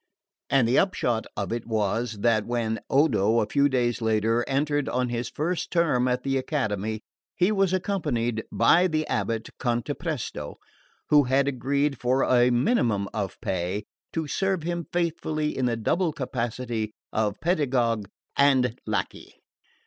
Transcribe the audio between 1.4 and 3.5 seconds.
it was that when Odo, a